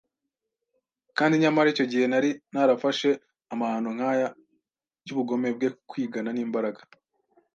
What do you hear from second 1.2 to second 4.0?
nyamara icyo gihe nari narafashe amahano